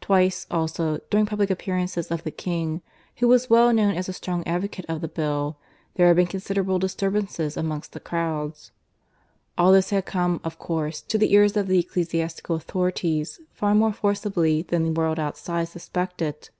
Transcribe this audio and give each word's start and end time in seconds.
Twice, 0.00 0.44
also, 0.50 0.98
during 1.08 1.24
public 1.24 1.48
appearances 1.48 2.10
of 2.10 2.24
the 2.24 2.32
King, 2.32 2.82
who 3.18 3.28
was 3.28 3.48
well 3.48 3.72
known 3.72 3.94
as 3.94 4.08
a 4.08 4.12
strong 4.12 4.44
advocate 4.44 4.84
of 4.88 5.00
the 5.00 5.06
Bill, 5.06 5.56
there 5.94 6.08
had 6.08 6.16
been 6.16 6.26
considerable 6.26 6.80
disturbances 6.80 7.56
amongst 7.56 7.92
the 7.92 8.00
crowds. 8.00 8.72
All 9.56 9.70
this 9.70 9.90
had 9.90 10.04
come, 10.04 10.40
of 10.42 10.58
course, 10.58 11.00
to 11.02 11.16
the 11.16 11.32
ears 11.32 11.56
of 11.56 11.68
the 11.68 11.78
ecclesiastical 11.78 12.56
authorities 12.56 13.38
far 13.52 13.72
more 13.72 13.92
forcibly 13.92 14.62
than 14.62 14.82
the 14.82 14.98
world 15.00 15.20
outside 15.20 15.68
suspected. 15.68 16.50